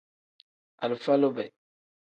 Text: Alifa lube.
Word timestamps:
Alifa 0.83 1.21
lube. 1.21 1.45